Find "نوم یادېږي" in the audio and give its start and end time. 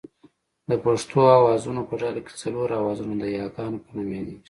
3.95-4.37